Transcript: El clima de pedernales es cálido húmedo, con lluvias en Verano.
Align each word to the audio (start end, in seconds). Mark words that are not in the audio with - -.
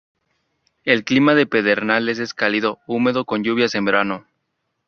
El 0.83 1.03
clima 1.03 1.35
de 1.35 1.45
pedernales 1.45 2.17
es 2.17 2.33
cálido 2.33 2.79
húmedo, 2.87 3.23
con 3.23 3.43
lluvias 3.43 3.75
en 3.75 3.85
Verano. 3.85 4.25